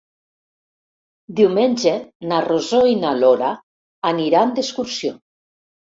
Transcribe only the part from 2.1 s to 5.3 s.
na Rosó i na Lola aniran d'excursió.